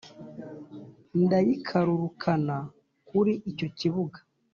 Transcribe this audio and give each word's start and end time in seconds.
Ndayikarurukana 1.23 2.57
kuri 3.07 3.33
icyo 3.51 3.67
kibuga, 3.77 4.17